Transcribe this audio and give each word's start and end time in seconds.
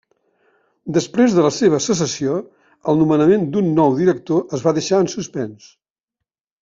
Després 0.95 1.35
de 1.39 1.43
la 1.47 1.51
seua 1.57 1.81
cessació, 1.87 2.39
el 2.93 2.99
nomenament 3.03 3.45
d’un 3.57 3.69
nou 3.81 3.93
director 4.01 4.59
es 4.59 4.65
va 4.69 4.75
deixar 4.79 5.03
en 5.05 5.13
suspens. 5.17 5.69